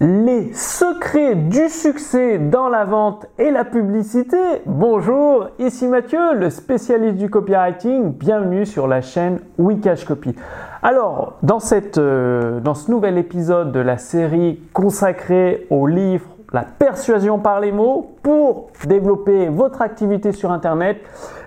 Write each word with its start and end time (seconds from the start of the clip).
les 0.00 0.52
secrets 0.52 1.34
du 1.34 1.70
succès 1.70 2.38
dans 2.38 2.68
la 2.68 2.84
vente 2.84 3.26
et 3.38 3.50
la 3.50 3.64
publicité. 3.64 4.36
Bonjour, 4.66 5.48
ici 5.58 5.88
Mathieu, 5.88 6.34
le 6.34 6.50
spécialiste 6.50 7.16
du 7.16 7.30
copywriting. 7.30 8.12
Bienvenue 8.12 8.66
sur 8.66 8.86
la 8.86 9.00
chaîne 9.00 9.40
Wikash 9.56 10.04
Copy. 10.04 10.34
Alors, 10.82 11.38
dans, 11.42 11.58
euh, 11.96 12.60
dans 12.60 12.74
ce 12.74 12.90
nouvel 12.90 13.16
épisode 13.16 13.72
de 13.72 13.80
la 13.80 13.96
série 13.96 14.60
consacrée 14.74 15.66
au 15.70 15.86
livre 15.86 16.26
La 16.52 16.62
persuasion 16.62 17.38
par 17.38 17.60
les 17.60 17.72
mots 17.72 18.16
pour 18.22 18.68
développer 18.84 19.48
votre 19.48 19.80
activité 19.80 20.32
sur 20.32 20.52
Internet, 20.52 20.98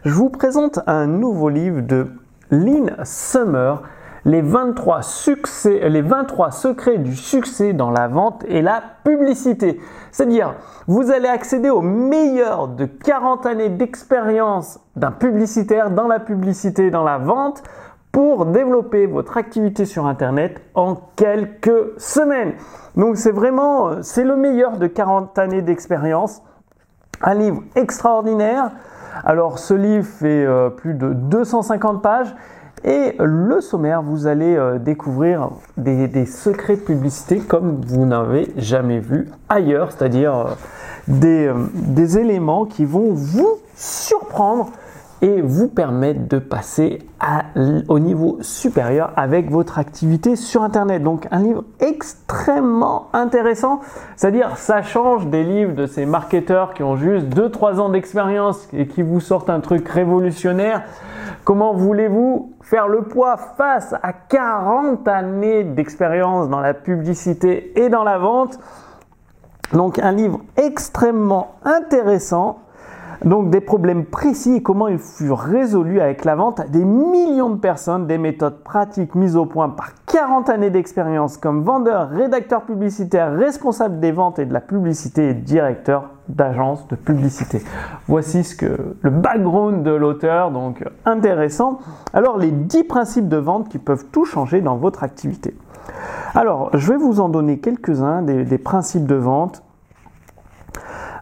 je 0.06 0.14
vous 0.14 0.30
présente 0.30 0.80
un 0.88 1.06
nouveau 1.06 1.50
livre 1.50 1.82
de 1.82 2.08
Lynn 2.50 2.96
Summer 3.04 3.84
les 4.26 4.42
23, 4.42 5.02
succès, 5.02 5.90
les 5.90 6.02
23 6.02 6.52
secrets 6.52 6.98
du 6.98 7.16
succès 7.16 7.74
dans 7.74 7.92
la 7.92 8.08
vente 8.08 8.44
et 8.48 8.62
la 8.62 8.82
publicité. 9.04 9.80
C'est-à-dire, 10.12 10.56
vous 10.88 11.12
allez 11.12 11.28
accéder 11.28 11.70
au 11.70 11.82
meilleur 11.82 12.68
de 12.68 12.86
40 12.86 13.46
années 13.46 13.70
d'expérience 13.70 14.80
d'un 14.96 15.12
publicitaire 15.12 15.92
dans 15.92 16.08
la 16.08 16.20
publicité 16.20 16.92
dans 16.92 17.04
la 17.04 17.18
vente 17.18 17.64
pour 18.12 18.48
développer 18.48 19.06
votre 19.06 19.38
activité 19.38 19.86
sur 19.86 20.08
Internet 20.08 20.62
en 20.74 20.96
quelques 21.16 21.94
semaines. 21.98 22.54
Donc 22.96 23.18
c'est 23.18 23.32
vraiment, 23.32 24.02
c'est 24.02 24.24
le 24.24 24.36
meilleur 24.36 24.78
de 24.78 24.88
40 24.88 25.38
années 25.38 25.62
d'expérience. 25.62 26.42
Un 27.22 27.36
livre 27.36 27.64
extraordinaire. 27.76 28.72
Alors 29.24 29.60
ce 29.60 29.74
livre 29.74 30.06
fait 30.06 30.46
euh, 30.46 30.70
plus 30.70 30.94
de 30.94 31.14
250 31.14 32.02
pages 32.02 32.34
et 32.84 33.16
le 33.20 33.60
sommaire, 33.62 34.02
vous 34.02 34.28
allez 34.28 34.56
euh, 34.56 34.80
découvrir 34.80 35.50
des, 35.78 36.26
secrets 36.26 36.76
de 36.76 36.82
publicité 36.82 37.40
comme 37.40 37.82
vous 37.86 38.06
n'avez 38.06 38.48
jamais 38.58 39.00
vu 39.00 39.28
ailleurs, 39.50 39.92
c'est-à-dire 39.92 40.36
euh, 40.36 40.54
euh, 41.24 41.54
des, 41.74 42.18
éléments 42.18 42.66
qui 42.66 42.86
vont 42.86 43.12
vous 43.14 43.58
surprendre 43.76 44.72
et 45.22 45.42
vous 45.42 45.68
permettre 45.68 46.28
de 46.28 46.40
passer 46.40 47.00
au 47.88 48.00
niveau 48.00 48.38
supérieur 48.42 49.12
avec 49.16 49.52
votre 49.52 49.78
activité 49.78 50.36
sur 50.36 50.64
Internet. 50.64 51.04
Donc 51.04 51.28
un 51.32 51.40
livre 51.40 51.64
extrêmement 51.80 53.08
intéressant, 53.14 53.82
c'est-à-dire 54.16 54.58
ça 54.58 54.82
change 54.82 55.28
des 55.28 55.44
livres 55.44 55.74
de 55.74 55.86
ces 55.86 56.06
marketeurs 56.06 56.74
qui 56.74 56.84
ont 56.84 56.96
juste 56.96 57.28
2-3 57.28 57.80
ans 57.80 57.90
d'expérience 57.90 58.68
et 58.74 58.88
qui 58.88 59.02
vous 59.02 59.20
sortent 59.20 59.50
un 59.50 59.60
truc 59.60 59.88
révolutionnaire. 59.90 60.84
Comment 61.44 61.74
voulez-vous 61.74 62.54
faire 62.62 62.88
le 62.88 63.02
poids 63.02 63.38
face 63.58 63.94
à 64.02 64.14
40 64.14 65.08
années 65.08 65.64
d'expérience 65.64 66.50
dans 66.50 66.60
la 66.60 66.74
publicité 66.74 67.74
et 67.82 67.90
dans 67.90 68.04
la 68.04 68.18
vente? 68.18 68.60
Donc 69.74 70.00
un 70.00 70.12
livre 70.12 70.40
extrêmement 70.58 71.56
intéressant. 71.66 72.60
Donc 73.26 73.50
des 73.50 73.60
problèmes 73.60 74.06
précis 74.06 74.56
et 74.56 74.62
comment 74.62 74.88
ils 74.88 74.98
furent 74.98 75.40
résolus 75.40 76.00
avec 76.00 76.24
la 76.24 76.36
vente 76.36 76.62
à 76.62 76.64
des 76.64 76.86
millions 76.86 77.50
de 77.50 77.60
personnes, 77.60 78.08
des 78.08 78.18
méthodes 78.18 78.64
pratiques 78.64 79.14
mises 79.14 79.36
au 79.36 79.46
point 79.46 79.70
par 79.70 79.92
40 80.06 80.50
années 80.50 80.70
d'expérience 80.70 81.38
comme 81.38 81.64
vendeur, 81.64 82.10
rédacteur 82.10 82.64
publicitaire, 82.64 83.34
responsable 83.34 84.00
des 84.00 84.14
ventes 84.14 84.40
et 84.40 84.46
de 84.46 84.54
la 84.54 84.62
publicité 84.62 85.30
et 85.30 85.34
directeur 85.34 86.12
d'agence 86.30 86.88
de 86.88 86.96
publicité. 86.96 87.62
Voici 88.08 88.44
ce 88.44 88.56
que 88.56 88.96
le 89.02 89.10
background 89.10 89.84
de 89.84 89.92
l'auteur, 89.92 90.52
donc 90.52 90.86
intéressant. 91.06 91.80
Alors 92.14 92.38
les 92.38 92.52
10 92.52 92.86
principes 92.86 93.28
de 93.28 93.38
vente 93.38 93.68
qui 93.68 93.80
peuvent 93.80 94.06
tout 94.12 94.26
changer 94.26 94.62
dans 94.62 94.78
votre 94.78 95.04
activité. 95.04 95.56
Alors, 96.36 96.70
je 96.78 96.92
vais 96.92 96.98
vous 96.98 97.20
en 97.20 97.30
donner 97.30 97.60
quelques-uns 97.60 98.22
des, 98.22 98.58
principes 98.58 99.06
de 99.06 99.16
vente. 99.16 99.64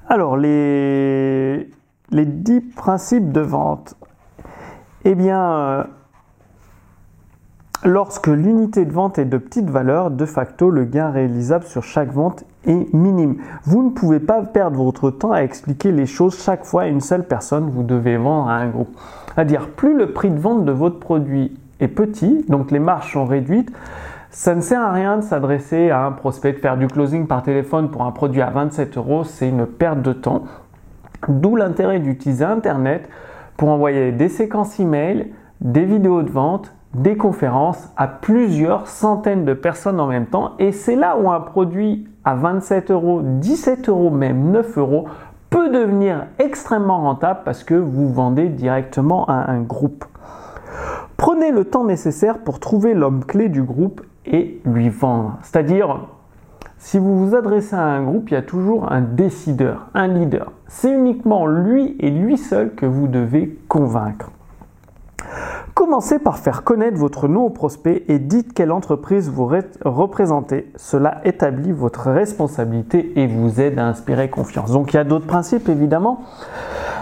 Alors, 0.09 0.37
les, 0.37 1.69
les 2.11 2.25
10 2.25 2.61
principes 2.75 3.31
de 3.31 3.41
vente. 3.41 3.95
Eh 5.05 5.15
bien, 5.15 5.41
euh, 5.41 5.83
lorsque 7.83 8.27
l'unité 8.27 8.85
de 8.85 8.91
vente 8.91 9.19
est 9.19 9.25
de 9.25 9.37
petite 9.37 9.69
valeur, 9.69 10.11
de 10.11 10.25
facto, 10.25 10.69
le 10.69 10.85
gain 10.85 11.11
réalisable 11.11 11.65
sur 11.65 11.83
chaque 11.83 12.11
vente 12.11 12.43
est 12.65 12.93
minime. 12.93 13.37
Vous 13.63 13.83
ne 13.83 13.89
pouvez 13.89 14.19
pas 14.19 14.41
perdre 14.41 14.81
votre 14.81 15.11
temps 15.11 15.31
à 15.31 15.39
expliquer 15.39 15.91
les 15.91 16.05
choses 16.05 16.41
chaque 16.41 16.65
fois 16.65 16.83
à 16.83 16.87
une 16.87 17.01
seule 17.01 17.25
personne, 17.25 17.69
vous 17.69 17.83
devez 17.83 18.17
vendre 18.17 18.49
à 18.49 18.55
un 18.55 18.69
groupe. 18.69 18.95
C'est-à-dire, 19.33 19.69
plus 19.69 19.95
le 19.95 20.13
prix 20.13 20.31
de 20.31 20.39
vente 20.39 20.65
de 20.65 20.71
votre 20.71 20.99
produit 20.99 21.57
est 21.79 21.87
petit, 21.87 22.43
donc 22.49 22.71
les 22.71 22.79
marges 22.79 23.13
sont 23.13 23.25
réduites, 23.25 23.71
ça 24.29 24.55
ne 24.55 24.61
sert 24.61 24.81
à 24.81 24.91
rien 24.91 25.17
de 25.17 25.21
s'adresser 25.21 25.89
à 25.89 26.05
un 26.05 26.11
prospect, 26.11 26.53
de 26.53 26.57
faire 26.57 26.77
du 26.77 26.87
closing 26.87 27.27
par 27.27 27.43
téléphone 27.43 27.89
pour 27.89 28.03
un 28.03 28.11
produit 28.11 28.41
à 28.41 28.49
27 28.49 28.97
euros, 28.97 29.23
c'est 29.23 29.47
une 29.47 29.65
perte 29.65 30.01
de 30.01 30.13
temps. 30.13 30.43
D'où 31.27 31.55
l'intérêt 31.55 31.99
d'utiliser 31.99 32.45
Internet 32.45 33.09
pour 33.57 33.69
envoyer 33.69 34.11
des 34.11 34.29
séquences 34.29 34.79
email, 34.79 35.31
des 35.61 35.85
vidéos 35.85 36.21
de 36.21 36.29
vente, 36.29 36.73
des 36.93 37.17
conférences 37.17 37.89
à 37.95 38.07
plusieurs 38.07 38.87
centaines 38.87 39.45
de 39.45 39.53
personnes 39.53 39.99
en 39.99 40.07
même 40.07 40.25
temps. 40.25 40.53
Et 40.59 40.71
c'est 40.71 40.95
là 40.95 41.17
où 41.17 41.29
un 41.29 41.39
produit 41.39 42.07
à 42.23 42.35
27 42.35 42.91
euros, 42.91 43.21
17 43.23 43.89
euros, 43.89 44.09
même 44.09 44.51
9 44.51 44.77
euros 44.77 45.05
peut 45.49 45.69
devenir 45.69 46.27
extrêmement 46.39 46.99
rentable 47.01 47.41
parce 47.45 47.63
que 47.63 47.73
vous 47.73 48.11
vendez 48.11 48.49
directement 48.49 49.25
à 49.25 49.49
un 49.51 49.61
groupe. 49.61 50.05
Prenez 51.15 51.51
le 51.51 51.65
temps 51.65 51.85
nécessaire 51.85 52.39
pour 52.39 52.59
trouver 52.59 52.93
l'homme 52.93 53.23
clé 53.25 53.49
du 53.49 53.63
groupe 53.63 54.01
et 54.25 54.61
lui 54.65 54.89
vendre. 54.89 55.37
C'est-à-dire, 55.41 56.07
si 56.79 56.99
vous 56.99 57.27
vous 57.27 57.35
adressez 57.35 57.75
à 57.75 57.83
un 57.83 58.03
groupe, 58.03 58.29
il 58.29 58.33
y 58.35 58.37
a 58.37 58.41
toujours 58.41 58.91
un 58.91 59.01
décideur, 59.01 59.87
un 59.93 60.07
leader. 60.07 60.51
C'est 60.67 60.91
uniquement 60.91 61.47
lui 61.47 61.95
et 61.99 62.11
lui 62.11 62.37
seul 62.37 62.75
que 62.75 62.85
vous 62.85 63.07
devez 63.07 63.57
convaincre. 63.67 64.31
Commencez 65.77 66.17
par 66.17 66.39
faire 66.39 66.63
connaître 66.63 66.97
votre 66.97 67.27
nom 67.27 67.43
au 67.43 67.49
prospect 67.51 68.03
et 68.07 68.17
dites 68.17 68.51
quelle 68.55 68.71
entreprise 68.71 69.29
vous 69.29 69.47
représentez. 69.85 70.71
Cela 70.75 71.21
établit 71.23 71.71
votre 71.71 72.09
responsabilité 72.09 73.13
et 73.15 73.27
vous 73.27 73.61
aide 73.61 73.77
à 73.77 73.85
inspirer 73.85 74.27
confiance. 74.27 74.71
Donc 74.71 74.91
il 74.91 74.95
y 74.95 74.99
a 74.99 75.03
d'autres 75.03 75.27
principes 75.27 75.69
évidemment. 75.69 76.21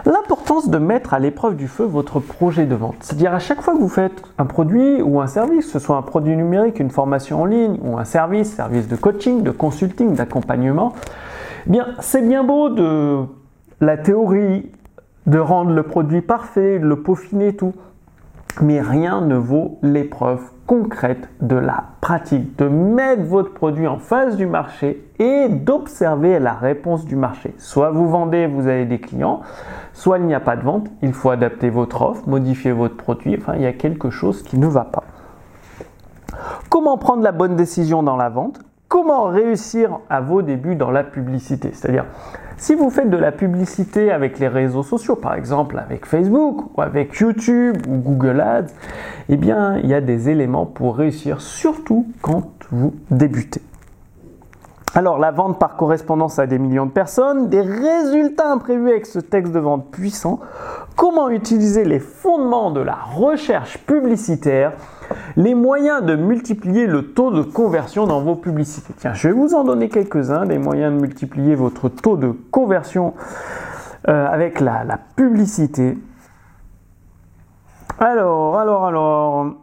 L'importance 0.05 0.67
de 0.67 0.77
mettre 0.77 1.13
à 1.13 1.19
l'épreuve 1.19 1.55
du 1.55 1.69
feu 1.69 1.85
votre 1.85 2.19
projet 2.19 2.65
de 2.65 2.75
vente. 2.75 2.97
C'est-à-dire 2.99 3.33
à 3.33 3.39
chaque 3.39 3.61
fois 3.61 3.75
que 3.75 3.79
vous 3.79 3.87
faites 3.87 4.21
un 4.37 4.45
produit 4.45 5.01
ou 5.01 5.21
un 5.21 5.27
service, 5.27 5.67
que 5.67 5.71
ce 5.71 5.79
soit 5.79 5.95
un 5.95 6.01
produit 6.01 6.35
numérique, 6.35 6.81
une 6.81 6.91
formation 6.91 7.43
en 7.43 7.45
ligne 7.45 7.79
ou 7.81 7.97
un 7.97 8.03
service, 8.03 8.53
service 8.53 8.89
de 8.89 8.97
coaching, 8.97 9.41
de 9.41 9.51
consulting, 9.51 10.15
d'accompagnement, 10.15 10.91
eh 11.65 11.69
bien 11.69 11.87
c'est 12.01 12.27
bien 12.27 12.43
beau 12.43 12.67
de 12.67 13.21
la 13.79 13.95
théorie, 13.95 14.69
de 15.27 15.39
rendre 15.39 15.71
le 15.71 15.83
produit 15.83 16.21
parfait, 16.21 16.77
de 16.77 16.85
le 16.85 17.01
peaufiner 17.01 17.55
tout 17.55 17.73
mais 18.61 18.81
rien 18.81 19.21
ne 19.21 19.35
vaut 19.35 19.79
l'épreuve 19.81 20.41
concrète 20.65 21.29
de 21.41 21.55
la 21.55 21.83
pratique, 22.01 22.57
de 22.57 22.67
mettre 22.67 23.23
votre 23.23 23.53
produit 23.53 23.87
en 23.87 23.99
face 23.99 24.35
du 24.35 24.47
marché 24.47 25.07
et 25.19 25.47
d'observer 25.49 26.39
la 26.39 26.53
réponse 26.53 27.05
du 27.05 27.15
marché. 27.15 27.53
Soit 27.57 27.91
vous 27.91 28.09
vendez, 28.09 28.47
vous 28.47 28.67
avez 28.67 28.85
des 28.85 28.99
clients, 28.99 29.41
soit 29.93 30.17
il 30.17 30.25
n'y 30.25 30.33
a 30.33 30.39
pas 30.39 30.55
de 30.55 30.63
vente, 30.63 30.87
il 31.01 31.13
faut 31.13 31.29
adapter 31.29 31.69
votre 31.69 32.01
offre, 32.01 32.27
modifier 32.27 32.71
votre 32.71 32.97
produit, 32.97 33.37
enfin 33.39 33.53
il 33.55 33.61
y 33.61 33.67
a 33.67 33.73
quelque 33.73 34.09
chose 34.09 34.41
qui 34.41 34.57
ne 34.57 34.67
va 34.67 34.85
pas. 34.85 35.03
Comment 36.69 36.97
prendre 36.97 37.23
la 37.23 37.31
bonne 37.31 37.55
décision 37.55 38.03
dans 38.03 38.17
la 38.17 38.29
vente? 38.29 38.59
Comment 38.87 39.25
réussir 39.25 39.99
à 40.09 40.21
vos 40.21 40.41
débuts 40.41 40.75
dans 40.75 40.91
la 40.91 41.03
publicité? 41.03 41.71
C'est-à-dire, 41.73 42.05
si 42.57 42.75
vous 42.75 42.89
faites 42.89 43.09
de 43.09 43.17
la 43.17 43.31
publicité 43.31 44.11
avec 44.11 44.39
les 44.39 44.47
réseaux 44.47 44.83
sociaux, 44.83 45.15
par 45.15 45.35
exemple 45.35 45.77
avec 45.77 46.05
Facebook 46.05 46.77
ou 46.77 46.81
avec 46.81 47.15
YouTube 47.17 47.77
ou 47.87 47.97
Google 47.97 48.41
Ads, 48.41 48.73
eh 49.29 49.37
bien, 49.37 49.77
il 49.77 49.89
y 49.89 49.93
a 49.93 50.01
des 50.01 50.29
éléments 50.29 50.65
pour 50.65 50.95
réussir, 50.95 51.41
surtout 51.41 52.07
quand 52.21 52.51
vous 52.71 52.93
débutez. 53.11 53.61
Alors, 54.97 55.19
la 55.19 55.31
vente 55.31 55.59
par 55.59 55.75
correspondance 55.75 56.39
à 56.39 56.47
des 56.47 56.57
millions 56.57 56.85
de 56.85 56.91
personnes, 56.91 57.49
des 57.49 57.59
résultats 57.59 58.49
imprévus 58.49 58.91
avec 58.91 59.05
ce 59.05 59.19
texte 59.19 59.51
de 59.51 59.59
vente 59.59 59.91
puissant, 59.91 60.39
comment 60.95 61.27
utiliser 61.27 61.83
les 61.83 61.99
fondements 61.99 62.71
de 62.71 62.79
la 62.79 62.95
recherche 62.95 63.77
publicitaire, 63.79 64.71
les 65.37 65.53
moyens 65.53 66.03
de 66.03 66.15
multiplier 66.15 66.87
le 66.87 67.13
taux 67.13 67.31
de 67.31 67.41
conversion 67.41 68.07
dans 68.07 68.21
vos 68.21 68.35
publicités. 68.35 68.93
Tiens, 68.97 69.13
je 69.13 69.27
vais 69.27 69.33
vous 69.33 69.53
en 69.53 69.63
donner 69.63 69.89
quelques-uns, 69.89 70.45
des 70.45 70.57
moyens 70.57 70.93
de 70.93 70.99
multiplier 70.99 71.55
votre 71.55 71.89
taux 71.89 72.15
de 72.15 72.31
conversion 72.51 73.13
euh, 74.07 74.27
avec 74.27 74.59
la, 74.59 74.85
publicité. 75.15 75.97
Alors, 77.99 78.57
alors, 78.59 78.85
alors. 78.85 79.55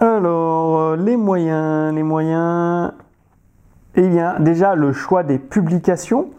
Alors, 0.00 0.78
euh, 0.78 0.96
les 0.96 1.16
moyens, 1.16 1.94
les 1.94 2.04
moyens. 2.04 2.92
Eh 3.96 4.08
bien, 4.08 4.38
déjà, 4.38 4.76
le 4.76 4.92
choix 4.92 5.24
des 5.24 5.38
publications. 5.38 6.30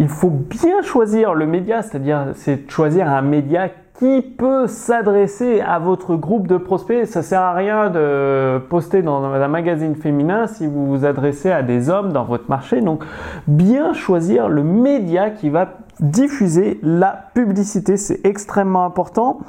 Il 0.00 0.08
faut 0.08 0.30
bien 0.30 0.80
choisir 0.82 1.34
le 1.34 1.44
média, 1.44 1.82
c'est-à-dire 1.82 2.28
c'est 2.34 2.70
choisir 2.70 3.08
un 3.08 3.20
média 3.20 3.68
qui 3.98 4.22
peut 4.22 4.68
s'adresser 4.68 5.60
à 5.60 5.80
votre 5.80 6.14
groupe 6.14 6.46
de 6.46 6.56
prospects. 6.56 7.04
Ça 7.04 7.22
sert 7.22 7.40
à 7.40 7.52
rien 7.52 7.90
de 7.90 8.58
poster 8.70 9.02
dans 9.02 9.24
un 9.24 9.48
magazine 9.48 9.96
féminin 9.96 10.46
si 10.46 10.68
vous 10.68 10.86
vous 10.86 11.04
adressez 11.04 11.50
à 11.50 11.64
des 11.64 11.90
hommes 11.90 12.12
dans 12.12 12.22
votre 12.22 12.48
marché. 12.48 12.80
Donc, 12.80 13.02
bien 13.48 13.92
choisir 13.92 14.48
le 14.48 14.62
média 14.62 15.30
qui 15.30 15.50
va 15.50 15.70
diffuser 15.98 16.78
la 16.84 17.30
publicité, 17.34 17.96
c'est 17.96 18.24
extrêmement 18.24 18.84
important. 18.84 19.40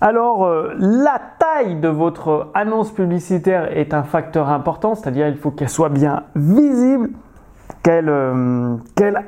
Alors, 0.00 0.44
euh, 0.44 0.72
la 0.78 1.20
taille 1.40 1.80
de 1.80 1.88
votre 1.88 2.50
annonce 2.54 2.92
publicitaire 2.92 3.76
est 3.76 3.92
un 3.92 4.04
facteur 4.04 4.50
important, 4.50 4.94
c'est-à-dire 4.94 5.26
il 5.26 5.36
faut 5.36 5.50
qu'elle 5.50 5.68
soit 5.68 5.88
bien 5.88 6.24
visible, 6.36 7.10
qu'elle 7.82 8.08
euh, 8.08 8.76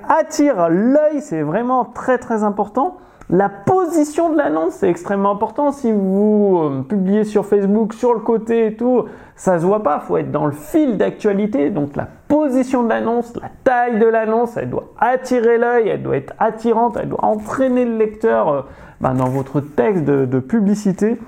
attire 0.08 0.68
l'œil, 0.68 1.20
c'est 1.20 1.42
vraiment 1.42 1.84
très 1.84 2.18
très 2.18 2.42
important. 2.44 2.98
La 3.30 3.48
position 3.48 4.30
de 4.30 4.36
l'annonce, 4.36 4.74
c'est 4.74 4.88
extrêmement 4.88 5.32
important. 5.32 5.72
Si 5.72 5.90
vous 5.90 6.60
euh, 6.62 6.82
publiez 6.82 7.24
sur 7.24 7.46
Facebook, 7.46 7.94
sur 7.94 8.12
le 8.12 8.20
côté 8.20 8.66
et 8.66 8.76
tout, 8.76 9.06
ça 9.34 9.58
se 9.58 9.64
voit 9.64 9.82
pas. 9.82 10.00
Il 10.02 10.06
faut 10.06 10.16
être 10.18 10.30
dans 10.30 10.44
le 10.44 10.52
fil 10.52 10.98
d'actualité. 10.98 11.70
Donc 11.70 11.96
la 11.96 12.06
position 12.28 12.82
de 12.82 12.90
l'annonce, 12.90 13.34
la 13.36 13.48
taille 13.64 13.98
de 13.98 14.06
l'annonce, 14.06 14.56
elle 14.58 14.68
doit 14.68 14.90
attirer 14.98 15.56
l'œil, 15.56 15.88
elle 15.88 16.02
doit 16.02 16.16
être 16.16 16.34
attirante, 16.38 16.98
elle 17.00 17.08
doit 17.08 17.24
entraîner 17.24 17.86
le 17.86 17.96
lecteur 17.96 18.48
euh, 18.48 18.62
ben, 19.00 19.14
dans 19.14 19.28
votre 19.28 19.60
texte 19.60 20.04
de 20.04 20.38
publicité. 20.40 21.18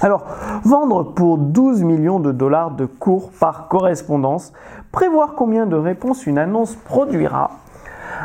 Alors, 0.00 0.24
vendre 0.64 1.02
pour 1.02 1.38
12 1.38 1.82
millions 1.82 2.20
de 2.20 2.30
dollars 2.30 2.70
de 2.70 2.86
cours 2.86 3.30
par 3.40 3.66
correspondance, 3.68 4.52
prévoir 4.92 5.34
combien 5.34 5.66
de 5.66 5.76
réponses 5.76 6.26
une 6.26 6.38
annonce 6.38 6.76
produira, 6.76 7.50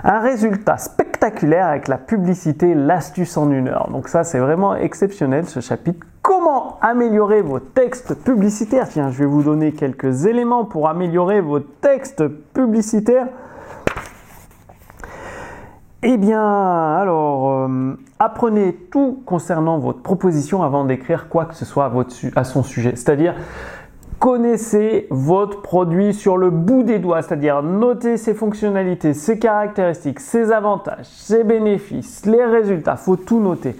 un 0.03 0.19
résultat 0.19 0.77
spectaculaire 0.77 1.67
avec 1.67 1.87
la 1.87 1.97
publicité, 1.97 2.75
l'astuce 2.75 3.37
en 3.37 3.49
une 3.49 3.69
heure. 3.69 3.89
Donc 3.91 4.07
ça, 4.07 4.23
c'est 4.23 4.39
vraiment 4.39 4.75
exceptionnel 4.75 5.45
ce 5.45 5.61
chapitre. 5.61 6.05
Comment 6.21 6.77
améliorer 6.81 7.41
vos 7.41 7.59
textes 7.59 8.13
publicitaires? 8.23 8.87
Tiens, 8.87 9.09
je 9.09 9.19
vais 9.19 9.25
vous 9.25 9.43
donner 9.43 9.71
quelques 9.71 10.25
éléments 10.25 10.65
pour 10.65 10.87
améliorer 10.87 11.41
vos 11.41 11.59
textes 11.59 12.27
publicitaires. 12.53 13.27
Eh 16.05 16.17
bien, 16.17 16.43
alors, 16.97 17.49
euh, 17.49 17.97
apprenez 18.19 18.73
tout 18.91 19.23
concernant 19.25 19.79
votre 19.79 20.01
proposition 20.01 20.61
avant 20.61 20.83
d'écrire 20.83 21.29
quoi 21.29 21.45
que 21.45 21.55
ce 21.55 21.63
soit 21.63 21.89
à, 22.35 22.43
son 22.43 22.61
sujet. 22.61 22.97
C'est-à-dire, 22.97 23.35
connaissez 24.23 25.05
votre 25.09 25.61
produit 25.61 26.13
sur 26.13 26.37
le 26.37 26.49
bout 26.49 26.83
des 26.83 26.97
doigts, 26.97 27.21
c'est-à-dire 27.21 27.61
notez 27.61 28.15
ses 28.15 28.33
fonctionnalités, 28.33 29.13
ses 29.13 29.37
caractéristiques, 29.37 30.21
ses 30.21 30.53
avantages, 30.53 31.07
ses 31.07 31.43
bénéfices, 31.43 32.25
les 32.25 32.45
résultats, 32.45 32.95
faut 32.95 33.17
tout 33.17 33.41
noter. 33.41 33.75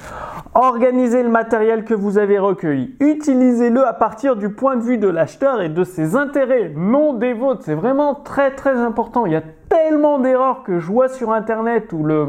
Organisez 0.53 1.23
le 1.23 1.29
matériel 1.29 1.85
que 1.85 1.93
vous 1.93 2.17
avez 2.17 2.39
recueilli, 2.39 2.93
utilisez-le 2.99 3.87
à 3.87 3.93
partir 3.93 4.35
du 4.35 4.49
point 4.49 4.75
de 4.75 4.81
vue 4.81 4.97
de 4.97 5.07
l'acheteur 5.07 5.61
et 5.61 5.69
de 5.69 5.85
ses 5.85 6.17
intérêts, 6.17 6.73
non 6.75 7.13
des 7.13 7.31
vôtres. 7.31 7.61
C'est 7.63 7.73
vraiment 7.73 8.13
très 8.13 8.51
très 8.51 8.75
important. 8.75 9.25
Il 9.25 9.31
y 9.31 9.37
a 9.37 9.43
tellement 9.69 10.19
d'erreurs 10.19 10.63
que 10.63 10.77
je 10.77 10.87
vois 10.87 11.07
sur 11.07 11.31
internet 11.31 11.93
où 11.93 12.03
le 12.03 12.27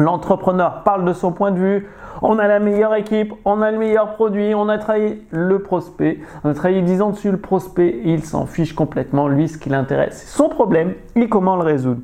l'entrepreneur 0.00 0.82
parle 0.82 1.04
de 1.04 1.12
son 1.12 1.32
point 1.32 1.50
de 1.50 1.58
vue, 1.58 1.88
on 2.22 2.38
a 2.38 2.46
la 2.46 2.58
meilleure 2.58 2.94
équipe, 2.94 3.32
on 3.44 3.62
a 3.62 3.70
le 3.70 3.78
meilleur 3.78 4.14
produit, 4.14 4.54
on 4.54 4.68
a 4.68 4.78
travaillé 4.78 5.22
le 5.30 5.60
prospect, 5.60 6.18
on 6.44 6.50
a 6.50 6.54
travaillé 6.54 6.82
10 6.82 7.02
ans 7.02 7.10
dessus 7.10 7.30
le 7.30 7.38
prospect, 7.38 8.00
il 8.04 8.24
s'en 8.24 8.46
fiche 8.46 8.74
complètement, 8.74 9.28
lui 9.28 9.48
ce 9.48 9.58
qui 9.58 9.68
l'intéresse, 9.68 10.22
c'est 10.24 10.36
son 10.36 10.48
problème 10.48 10.94
et 11.16 11.28
comment 11.28 11.56
le 11.56 11.62
résoudre. 11.62 12.00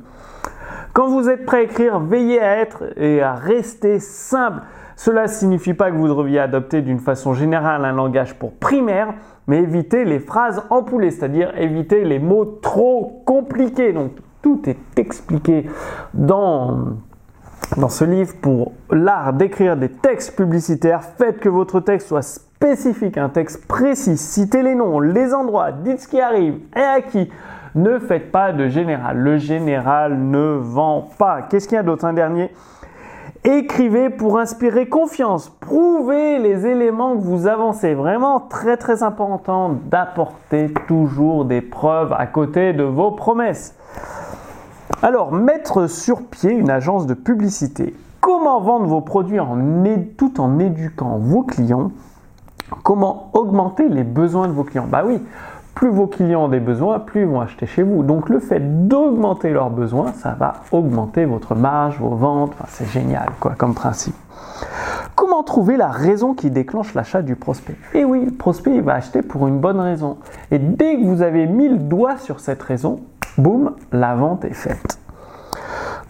Quand 0.93 1.09
vous 1.09 1.29
êtes 1.29 1.45
prêt 1.45 1.57
à 1.57 1.61
écrire, 1.61 1.99
veillez 1.99 2.41
à 2.41 2.57
être 2.57 2.83
et 2.95 3.21
à 3.21 3.35
rester 3.35 3.99
simple. 3.99 4.61
Cela 4.95 5.23
ne 5.23 5.27
signifie 5.27 5.75
pas 5.75 5.91
que 5.91 5.95
vous 5.95 6.07
devriez 6.07 6.39
adopter 6.39 6.81
d'une 6.81 6.97
façon 6.97 7.35
générale 7.35 7.85
un 7.85 7.91
langage 7.91 8.33
pour 8.33 8.53
primaire, 8.53 9.13
mais 9.45 9.59
évitez 9.59 10.05
les 10.05 10.19
phrases 10.19 10.63
empoulées, 10.71 11.11
c'est-à-dire 11.11 11.55
éviter 11.55 12.03
les 12.03 12.17
mots 12.17 12.45
trop 12.45 13.21
compliqués. 13.25 13.93
Donc 13.93 14.13
tout 14.41 14.59
est 14.67 14.97
expliqué 14.97 15.69
dans 16.15 16.79
dans 17.75 17.89
ce 17.89 18.05
livre 18.05 18.33
pour 18.41 18.71
l'art 18.89 19.33
d'écrire 19.33 19.75
des 19.75 19.89
textes 19.89 20.35
publicitaires. 20.35 21.03
Faites 21.03 21.39
que 21.39 21.49
votre 21.49 21.79
texte 21.79 22.07
soit 22.07 22.21
spécifique, 22.21 23.17
un 23.17 23.29
texte 23.29 23.67
précis. 23.67 24.17
Citez 24.17 24.63
les 24.63 24.75
noms, 24.75 24.99
les 24.99 25.33
endroits, 25.33 25.71
dites 25.71 25.99
ce 25.99 26.07
qui 26.07 26.21
arrive 26.21 26.59
et 26.75 26.81
à 26.81 27.01
qui. 27.01 27.29
Ne 27.75 27.99
faites 27.99 28.31
pas 28.31 28.53
de 28.53 28.69
général. 28.69 29.17
Le 29.17 29.37
général 29.37 30.17
ne 30.17 30.57
vend 30.57 31.09
pas. 31.19 31.43
Qu'est-ce 31.43 31.67
qu'il 31.67 31.75
y 31.75 31.79
a 31.79 31.83
d'autre 31.83 32.05
Un 32.05 32.13
dernier? 32.13 32.51
Écrivez 33.43 34.09
pour 34.09 34.39
inspirer 34.39 34.89
confiance. 34.89 35.49
Prouvez 35.59 36.39
les 36.39 36.65
éléments 36.65 37.15
que 37.15 37.21
vous 37.21 37.47
avancez. 37.47 37.93
Vraiment 37.93 38.39
très 38.39 38.77
très 38.77 39.03
important 39.03 39.69
d'apporter 39.69 40.73
toujours 40.87 41.45
des 41.45 41.61
preuves 41.61 42.13
à 42.17 42.25
côté 42.25 42.73
de 42.73 42.83
vos 42.83 43.11
promesses. 43.11 43.75
Alors, 45.01 45.31
mettre 45.31 45.87
sur 45.87 46.23
pied 46.23 46.51
une 46.51 46.69
agence 46.69 47.05
de 47.07 47.13
publicité. 47.13 47.95
Comment 48.19 48.59
vendre 48.59 48.87
vos 48.87 49.01
produits 49.01 49.39
tout 50.17 50.41
en 50.41 50.59
éduquant 50.59 51.17
vos 51.17 51.43
clients 51.43 51.91
Comment 52.83 53.29
augmenter 53.33 53.87
les 53.87 54.03
besoins 54.03 54.47
de 54.47 54.53
vos 54.53 54.63
clients 54.63 54.87
Bah 54.89 55.03
oui, 55.05 55.21
plus 55.75 55.89
vos 55.89 56.07
clients 56.07 56.45
ont 56.45 56.47
des 56.47 56.59
besoins, 56.59 56.99
plus 56.99 57.21
ils 57.21 57.27
vont 57.27 57.39
acheter 57.39 57.67
chez 57.67 57.83
vous. 57.83 58.01
Donc 58.01 58.29
le 58.29 58.39
fait 58.39 58.87
d'augmenter 58.87 59.51
leurs 59.51 59.69
besoins, 59.69 60.11
ça 60.13 60.35
va 60.37 60.55
augmenter 60.71 61.25
votre 61.25 61.53
marge, 61.53 61.99
vos 61.99 62.15
ventes. 62.15 62.53
c'est 62.67 62.87
génial, 62.87 63.29
quoi, 63.39 63.53
comme 63.55 63.75
principe. 63.75 64.15
Comment 65.15 65.43
trouver 65.43 65.77
la 65.77 65.89
raison 65.89 66.33
qui 66.33 66.49
déclenche 66.49 66.93
l'achat 66.93 67.21
du 67.21 67.35
prospect? 67.35 67.75
Eh 67.93 68.03
oui, 68.03 68.25
le 68.25 68.31
prospect, 68.31 68.81
va 68.81 68.95
acheter 68.95 69.21
pour 69.21 69.47
une 69.47 69.59
bonne 69.59 69.79
raison. 69.79 70.17
Et 70.49 70.59
dès 70.59 70.97
que 70.97 71.05
vous 71.05 71.21
avez 71.21 71.45
mis 71.45 71.69
le 71.69 71.77
doigt 71.77 72.17
sur 72.17 72.39
cette 72.39 72.63
raison, 72.63 73.01
boum, 73.37 73.75
la 73.91 74.15
vente 74.15 74.45
est 74.45 74.53
faite. 74.53 74.99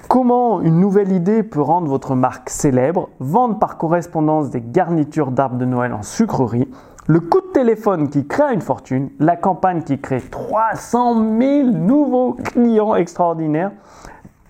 Comment 0.07 0.61
une 0.61 0.79
nouvelle 0.79 1.11
idée 1.11 1.43
peut 1.43 1.61
rendre 1.61 1.87
votre 1.87 2.15
marque 2.15 2.49
célèbre? 2.49 3.09
Vendre 3.19 3.59
par 3.59 3.77
correspondance 3.77 4.49
des 4.49 4.61
garnitures 4.61 5.31
d'arbres 5.31 5.57
de 5.57 5.65
Noël 5.65 5.93
en 5.93 6.01
sucrerie, 6.01 6.69
le 7.07 7.19
coup 7.19 7.41
de 7.41 7.51
téléphone 7.53 8.09
qui 8.09 8.25
crée 8.25 8.53
une 8.53 8.61
fortune, 8.61 9.09
la 9.19 9.35
campagne 9.35 9.81
qui 9.81 9.99
crée 9.99 10.21
300 10.21 11.39
000 11.39 11.69
nouveaux 11.71 12.33
clients 12.33 12.95
extraordinaires, 12.95 13.71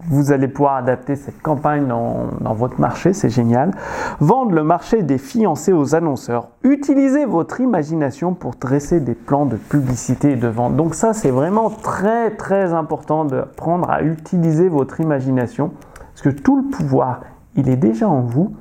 vous 0.06 0.32
allez 0.32 0.48
pouvoir 0.48 0.76
adapter 0.76 1.16
cette 1.16 1.42
campagne 1.42 1.88
dans, 1.88 2.54
votre 2.54 2.80
marché, 2.80 3.14
c'est 3.14 3.30
génial. 3.30 3.72
Vendre 4.20 4.52
le 4.52 4.64
marché 4.64 5.02
des 5.02 5.18
fiancés 5.18 5.74
aux 5.74 5.96
annonceurs. 5.96 6.50
Utilisez 6.64 7.26
votre 7.26 7.62
imagination 7.62 8.34
pour 8.34 8.56
dresser 8.56 9.00
des 9.00 9.16
plans 9.16 9.46
de 9.46 9.56
publicité 9.56 10.34
et 10.34 10.36
de 10.36 10.48
vente. 10.48 10.76
Donc 10.76 10.94
ça, 10.94 11.14
c'est 11.14 11.32
vraiment 11.32 11.70
très 11.70 12.32
très 12.32 12.74
important 12.74 13.26
d'apprendre 13.26 13.90
à 13.90 14.04
utiliser 14.04 14.70
votre 14.70 15.00
imagination 15.02 15.72
parce 16.14 16.22
que 16.22 16.42
tout 16.42 16.58
le 16.58 16.64
pouvoir, 16.64 17.22
il 17.56 17.70
est 17.70 17.76
déjà 17.76 18.08
en 18.08 18.22
vous 18.22 18.54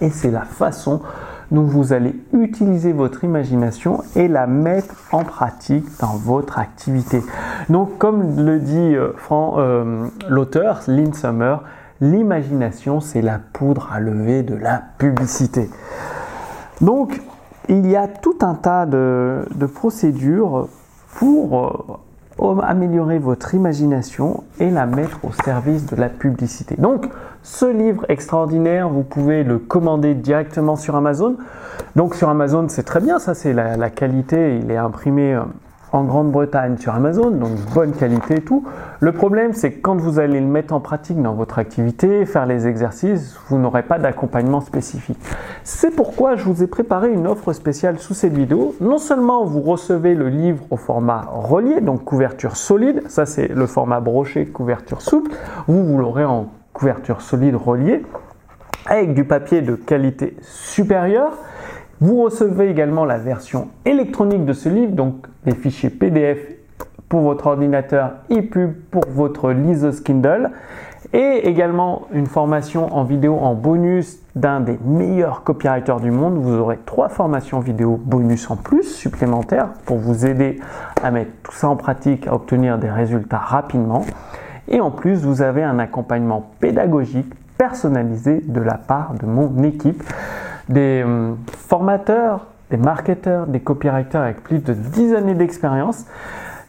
et 0.00 0.10
c'est 0.10 0.30
la 0.30 0.42
façon 0.42 1.00
donc 1.50 1.66
vous 1.66 1.92
allez 1.92 2.14
utiliser 2.32 2.92
votre 2.92 3.24
imagination 3.24 4.02
et 4.16 4.28
la 4.28 4.46
mettre 4.46 4.94
en 5.12 5.24
pratique 5.24 5.86
dans 6.00 6.16
votre 6.16 6.58
activité. 6.58 7.22
Donc 7.68 7.96
comme 7.98 8.36
le 8.36 8.58
dit 8.58 8.94
euh, 8.94 9.12
euh, 9.30 10.06
l'auteur 10.28 10.82
Lynn 10.86 11.14
Summer, 11.14 11.62
l'imagination 12.00 13.00
c'est 13.00 13.22
la 13.22 13.38
poudre 13.38 13.90
à 13.92 14.00
lever 14.00 14.42
de 14.42 14.54
la 14.54 14.82
publicité. 14.98 15.70
Donc 16.80 17.20
il 17.68 17.86
y 17.86 17.96
a 17.96 18.08
tout 18.08 18.38
un 18.42 18.54
tas 18.54 18.86
de, 18.86 19.44
procédures 19.74 20.68
pour 21.16 21.98
euh, 22.40 22.60
améliorer 22.62 23.18
votre 23.18 23.54
imagination 23.54 24.44
et 24.60 24.70
la 24.70 24.86
mettre 24.86 25.24
au 25.24 25.32
service 25.32 25.86
de 25.86 25.96
la 25.96 26.08
publicité. 26.10 26.76
Donc 26.78 27.08
ce 27.48 27.64
livre 27.64 28.04
extraordinaire, 28.10 28.90
vous 28.90 29.02
pouvez 29.02 29.42
le 29.42 29.58
commander 29.58 30.14
directement 30.14 30.76
sur 30.76 30.96
Amazon. 30.96 31.36
Donc 31.96 32.14
sur 32.14 32.28
Amazon, 32.28 32.66
c'est 32.68 32.82
très 32.82 33.00
bien, 33.00 33.18
ça 33.18 33.32
c'est 33.34 33.54
la, 33.54 33.90
qualité, 33.90 34.58
il 34.62 34.70
est 34.70 34.76
imprimé 34.76 35.34
euh, 35.34 35.40
en 35.90 36.04
Grande-Bretagne 36.04 36.76
sur 36.76 36.94
Amazon, 36.94 37.30
donc 37.30 37.52
bonne 37.74 37.92
qualité 37.92 38.36
et 38.36 38.40
tout. 38.42 38.64
Le 39.00 39.12
problème, 39.12 39.54
c'est 39.54 39.72
que 39.72 39.80
quand 39.80 39.96
vous 39.96 40.18
allez 40.18 40.40
le 40.40 40.46
mettre 40.46 40.74
en 40.74 40.80
pratique 40.80 41.20
dans 41.22 41.32
votre 41.32 41.58
activité, 41.58 42.26
faire 42.26 42.44
les 42.44 42.66
exercices, 42.66 43.38
vous 43.48 43.56
n'aurez 43.56 43.82
pas 43.82 43.98
d'accompagnement 43.98 44.60
spécifique. 44.60 45.18
C'est 45.64 45.96
pourquoi 45.96 46.36
je 46.36 46.44
vous 46.44 46.62
ai 46.62 46.66
préparé 46.66 47.10
une 47.10 47.26
offre 47.26 47.54
spéciale 47.54 47.98
sous 47.98 48.12
cette 48.12 48.34
vidéo. 48.34 48.74
Non 48.82 48.98
seulement 48.98 49.46
vous 49.46 49.62
recevez 49.62 50.14
le 50.14 50.28
livre 50.28 50.64
au 50.68 50.76
format 50.76 51.22
relié, 51.32 51.80
donc 51.80 52.04
couverture 52.04 52.56
solide, 52.56 53.04
ça 53.08 53.24
c'est 53.24 53.48
le 53.48 53.66
format 53.66 54.00
broché, 54.00 54.44
couverture 54.44 55.00
souple, 55.00 55.30
vous, 55.66 55.82
vous 55.82 55.96
l'aurez 55.96 56.26
en 56.26 56.48
couverture 56.78 57.20
solide 57.20 57.56
reliée 57.56 58.02
avec 58.86 59.12
du 59.12 59.24
papier 59.24 59.60
de 59.62 59.74
qualité 59.74 60.36
supérieure. 60.42 61.32
Vous 62.00 62.22
recevez 62.22 62.70
également 62.70 63.04
la 63.04 63.18
version 63.18 63.68
électronique 63.84 64.44
de 64.44 64.52
ce 64.52 64.68
livre, 64.68 64.92
donc 64.92 65.26
les 65.44 65.54
fichiers 65.54 65.90
PDF 65.90 66.38
pour 67.08 67.22
votre 67.22 67.48
ordinateur, 67.48 68.12
e-pub 68.30 68.74
pour 68.90 69.04
votre 69.08 69.50
liseuse 69.50 70.00
Kindle. 70.00 70.50
Et 71.14 71.48
également 71.48 72.02
une 72.12 72.26
formation 72.26 72.94
en 72.94 73.02
vidéo 73.02 73.38
en 73.40 73.54
bonus 73.54 74.18
d'un 74.36 74.60
des 74.60 74.78
meilleurs 74.84 75.42
copywriters 75.42 76.00
du 76.00 76.10
monde. 76.10 76.36
Vous 76.36 76.54
aurez 76.54 76.78
trois 76.84 77.08
formations 77.08 77.60
vidéo 77.60 77.96
bonus 77.96 78.50
en 78.50 78.56
plus 78.56 78.82
supplémentaires 78.82 79.70
pour 79.86 79.96
vous 79.96 80.26
aider 80.26 80.60
à 81.02 81.10
mettre 81.10 81.30
tout 81.42 81.52
ça 81.52 81.68
en 81.68 81.76
pratique, 81.76 82.26
à 82.26 82.34
obtenir 82.34 82.78
des 82.78 82.90
résultats 82.90 83.38
rapidement. 83.38 84.04
Et 84.68 84.80
en 84.80 84.90
plus, 84.90 85.24
vous 85.24 85.42
avez 85.42 85.62
un 85.62 85.78
accompagnement 85.78 86.50
pédagogique 86.60 87.32
personnalisé 87.56 88.42
de 88.46 88.60
la 88.60 88.74
part 88.74 89.14
de 89.14 89.26
mon 89.26 89.62
équipe, 89.62 90.02
des 90.68 91.02
euh, 91.04 91.32
formateurs, 91.66 92.46
des 92.70 92.76
marketeurs, 92.76 93.46
des 93.46 93.60
copywriters 93.60 94.20
avec 94.20 94.42
plus 94.42 94.58
de 94.58 94.72
10 94.72 95.14
années 95.14 95.34
d'expérience. 95.34 96.04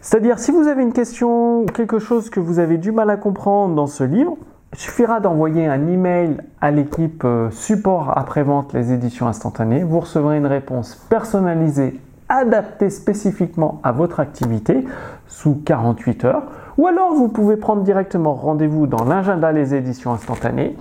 C'est-à-dire, 0.02 0.40
si 0.40 0.52
vous 0.52 0.68
avez 0.68 0.82
une 0.82 0.94
question 0.94 1.62
ou 1.62 1.66
quelque 1.66 2.00
chose 2.00 2.30
que 2.30 2.40
vous 2.40 2.60
avez 2.60 2.78
du 2.78 2.92
mal 2.92 3.10
à 3.10 3.18
comprendre 3.18 3.76
dans 3.76 3.88
ce 3.88 4.04
livre, 4.04 4.38
il 4.72 4.80
suffira 4.80 5.20
d'envoyer 5.20 5.66
un 5.66 5.88
email 5.88 6.38
à 6.62 6.72
l'équipe 6.72 7.24
euh, 7.26 7.50
support 7.50 8.18
après-vente 8.18 8.74
les 8.74 8.94
éditions 8.94 9.28
instantanées. 9.28 9.84
Vous 9.84 10.00
recevrez 10.00 10.38
une 10.38 10.46
réponse 10.46 10.96
personnalisée, 11.10 12.00
adaptée 12.30 12.90
spécifiquement 12.90 13.82
à 13.84 13.92
votre 13.92 14.20
activité 14.20 14.86
sous 15.28 15.56
48 15.66 16.26
heures. 16.26 16.44
Ou 16.80 16.88
alors, 16.88 17.14
vous 17.14 17.28
pouvez 17.28 17.58
prendre 17.58 17.82
directement 17.82 18.34
rendez-vous 18.34 18.88
dans 18.88 19.04
l'agenda 19.04 19.52
les 19.52 19.76
éditions 19.76 20.14
instantanées 20.14 20.78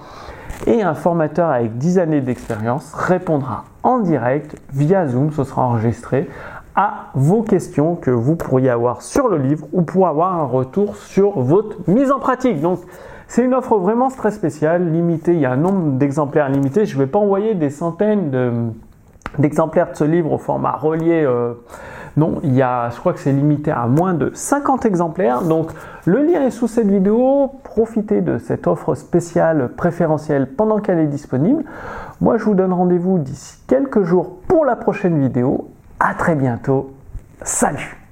et 0.69 0.81
un 0.81 0.95
formateur 0.95 1.51
avec 1.51 1.77
10 1.77 1.99
années 1.99 2.21
d'expérience 2.21 2.95
répondra 2.95 3.65
en 3.83 3.99
direct 3.99 4.55
via 4.73 5.09
Zoom, 5.09 5.33
ce 5.33 5.43
sera 5.43 5.63
enregistré 5.63 6.29
à 6.77 7.07
vos 7.15 7.43
questions 7.43 7.97
que 7.97 8.13
vous 8.13 8.37
pourriez 8.37 8.71
avoir 8.71 9.03
sur 9.03 9.27
le 9.27 9.39
livre 9.39 9.67
ou 9.73 9.83
pour 9.83 10.07
avoir 10.07 10.39
un 10.39 10.45
retour 10.45 10.95
sur 10.95 11.41
votre 11.41 11.79
mise 11.91 12.13
en 12.13 12.21
pratique. 12.21 12.61
Donc, 12.61 12.79
c'est 13.27 13.43
une 13.43 13.53
offre 13.53 13.77
vraiment 13.79 14.09
très 14.09 14.31
spéciale, 14.31 14.93
limitée. 14.93 15.33
Il 15.33 15.41
y 15.41 15.47
a 15.47 15.51
un 15.51 15.57
nombre 15.57 15.99
d'exemplaires 15.99 16.49
limités. 16.49 16.87
Je 16.87 16.95
ne 16.97 17.03
vais 17.03 17.09
pas 17.09 17.19
envoyer 17.19 17.57
des 17.57 17.71
centaines 17.71 18.73
d'exemplaires 19.37 19.91
de, 19.91 19.97
ce 19.97 20.05
livre 20.05 20.31
au 20.31 20.39
format 20.39 20.77
relié. 20.77 21.25
Euh, 21.25 21.55
non, 22.19 22.41
il 22.43 22.53
y 22.53 22.63
a, 22.63 22.91
je 22.91 22.99
crois 22.99 23.13
que 23.13 23.21
c'est 23.21 23.31
limité 23.31 23.71
à 23.71 23.87
moins 23.87 24.13
de 24.13 24.33
50 24.35 24.85
exemplaires. 24.87 25.43
Donc, 25.43 25.71
le 26.05 26.25
lien 26.25 26.43
est 26.43 26.51
sous 26.51 26.67
cette 26.67 26.89
vidéo. 26.89 27.53
Profitez 27.63 28.23
de 28.23 28.39
cette 28.39 28.67
offre 28.67 28.97
spéciale 28.97 29.69
préférentielle 29.77 30.49
pendant 30.49 30.81
qu'elle 30.81 30.99
est 30.99 31.07
disponible. 31.07 31.65
Moi, 32.21 32.37
je 32.37 32.45
vous 32.45 32.57
donne 32.57 32.73
rendez-vous 32.73 33.19
d'ici 33.19 33.59
quelques 33.69 34.03
jours 34.03 34.41
pour 34.49 34.65
la 34.65 34.75
prochaine 34.75 35.21
vidéo 35.21 35.71
à 36.01 36.15
très 36.15 36.35
bientôt. 36.35 36.91
Salut 37.43 38.08